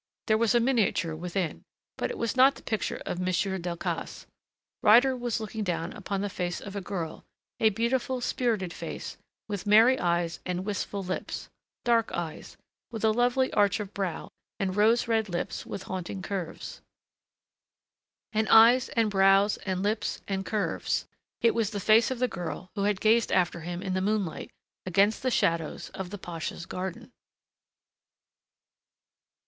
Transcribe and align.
There 0.25 0.37
was 0.39 0.55
a 0.55 0.59
miniature 0.59 1.13
within, 1.15 1.63
but 1.95 2.09
it 2.09 2.17
was 2.17 2.35
not 2.35 2.55
the 2.55 2.63
picture 2.63 3.03
of 3.05 3.19
Monsieur 3.19 3.59
Delcassé. 3.59 4.25
Ryder 4.81 5.15
was 5.15 5.39
looking 5.39 5.63
down 5.63 5.93
upon 5.93 6.21
the 6.21 6.27
face 6.29 6.59
of 6.59 6.75
a 6.75 6.81
girl, 6.81 7.23
a 7.59 7.69
beautiful, 7.69 8.19
spirited 8.19 8.73
face, 8.73 9.17
with 9.47 9.67
merry 9.67 9.99
eyes 9.99 10.39
and 10.43 10.65
wistful 10.65 11.03
lips 11.03 11.49
dark 11.85 12.11
eyes, 12.13 12.57
with 12.89 13.03
a 13.05 13.11
lovely 13.11 13.53
arch 13.53 13.79
of 13.79 13.93
brow, 13.93 14.31
and 14.59 14.75
rose 14.75 15.07
red 15.07 15.29
lips 15.29 15.67
with 15.67 15.83
haunting 15.83 16.23
curves. 16.23 16.81
And 18.33 18.49
eyes 18.49 18.89
and 18.89 19.07
brows 19.11 19.57
and 19.67 19.83
lips 19.83 20.23
and 20.27 20.43
curves, 20.43 21.07
it 21.41 21.53
was 21.53 21.69
the 21.69 21.79
face 21.79 22.09
of 22.09 22.17
the 22.17 22.27
girl 22.27 22.71
who 22.73 22.85
had 22.85 22.99
gazed 23.01 23.31
after 23.31 23.59
him 23.61 23.83
in 23.83 23.93
the 23.93 24.01
moonlight 24.01 24.49
against 24.83 25.21
the 25.21 25.29
shadows 25.29 25.89
of 25.91 26.09
the 26.09 26.17
pasha's 26.17 26.65
garden. 26.65 27.11